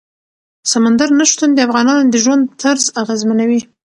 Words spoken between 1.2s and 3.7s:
شتون د افغانانو د ژوند طرز اغېزمنوي.